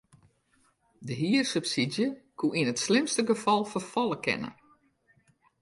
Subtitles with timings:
[1.07, 2.07] De hiersubsydzje
[2.37, 4.51] soe yn it slimste gefal ferfalle kinne.